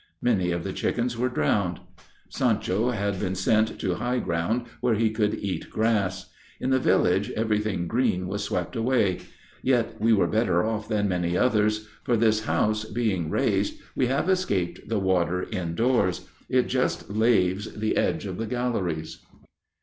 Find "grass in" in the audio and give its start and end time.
5.69-6.71